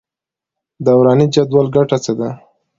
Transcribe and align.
د 0.85 0.85
دوراني 0.85 1.25
جدول 1.33 1.67
ګټه 1.75 1.97
څه 2.03 2.13
ده. 2.19 2.29